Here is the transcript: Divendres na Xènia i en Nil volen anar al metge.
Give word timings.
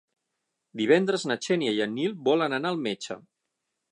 Divendres 0.79 1.25
na 1.31 1.37
Xènia 1.47 1.75
i 1.79 1.83
en 1.87 1.95
Nil 1.99 2.17
volen 2.31 2.57
anar 2.59 2.71
al 2.75 2.83
metge. 2.87 3.21